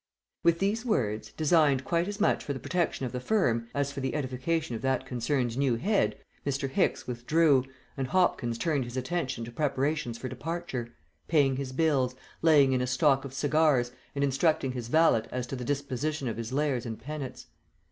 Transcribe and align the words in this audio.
With 0.41 0.57
these 0.57 0.83
words, 0.83 1.31
designed 1.33 1.85
quite 1.85 2.07
as 2.07 2.19
much 2.19 2.43
for 2.43 2.53
the 2.53 2.59
protection 2.59 3.05
of 3.05 3.11
the 3.11 3.19
firm, 3.19 3.67
as 3.75 3.91
for 3.91 3.99
the 3.99 4.15
edification 4.15 4.75
of 4.75 4.81
that 4.81 5.05
concern's 5.05 5.57
new 5.57 5.75
head, 5.75 6.17
Mr. 6.43 6.67
Hicks 6.67 7.05
withdrew, 7.05 7.65
and 7.95 8.07
Hopkins 8.07 8.57
turned 8.57 8.83
his 8.85 8.97
attention 8.97 9.45
to 9.45 9.51
preparations 9.51 10.17
for 10.17 10.27
departure; 10.27 10.91
paying 11.27 11.55
his 11.57 11.71
bills, 11.71 12.15
laying 12.41 12.71
in 12.73 12.81
a 12.81 12.87
stock 12.87 13.25
of 13.25 13.31
cigars, 13.35 13.91
and 14.15 14.23
instructing 14.23 14.71
his 14.71 14.87
valet 14.87 15.27
as 15.29 15.45
to 15.45 15.55
the 15.55 15.63
disposition 15.63 16.27
of 16.27 16.37
his 16.37 16.51
lares 16.51 16.87
and 16.87 16.99
penates. 16.99 17.45